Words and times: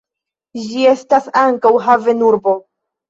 Ĝi 0.61 0.87
estas 0.93 1.29
ankaŭ 1.43 1.73
havenurbo. 1.89 2.57